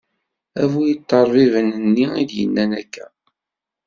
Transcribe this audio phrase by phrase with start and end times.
[0.59, 3.05] D bu iṭerbiben-nni i yi-d-yennan akka.